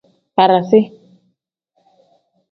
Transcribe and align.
Barasi. 0.35 0.79